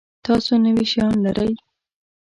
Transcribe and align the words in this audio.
تاسو 0.25 0.51
نوي 0.63 0.85
شیان 0.91 1.15
لرئ؟ 1.25 1.51